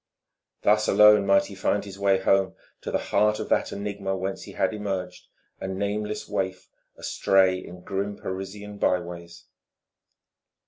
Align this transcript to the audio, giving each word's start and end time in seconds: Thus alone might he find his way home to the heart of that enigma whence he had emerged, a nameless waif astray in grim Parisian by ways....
Thus 0.63 0.87
alone 0.87 1.27
might 1.27 1.45
he 1.45 1.53
find 1.53 1.85
his 1.85 1.99
way 1.99 2.17
home 2.17 2.55
to 2.81 2.89
the 2.89 2.97
heart 3.13 3.39
of 3.39 3.49
that 3.49 3.71
enigma 3.71 4.17
whence 4.17 4.41
he 4.41 4.53
had 4.53 4.73
emerged, 4.73 5.27
a 5.59 5.67
nameless 5.67 6.27
waif 6.27 6.69
astray 6.97 7.59
in 7.59 7.83
grim 7.83 8.17
Parisian 8.17 8.79
by 8.79 8.99
ways.... 8.99 9.45